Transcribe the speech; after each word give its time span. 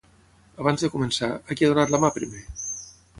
Abans 0.63 0.85
de 0.85 0.89
començar, 0.93 1.29
a 1.39 1.57
qui 1.59 1.67
ha 1.67 1.69
donat 1.73 1.93
la 1.93 1.99
mà 2.05 2.11
primer? 2.17 2.43